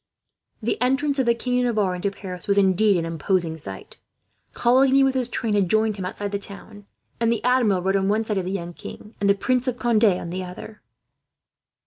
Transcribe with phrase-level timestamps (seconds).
[0.63, 3.99] The entrance of the King of Navarre into Paris was, indeed, an imposing sight.
[4.51, 6.87] Coligny with his train had joined him outside the town,
[7.19, 9.77] and the Admiral rode on one side of the young king, and the Prince of
[9.77, 10.81] Conde on the other.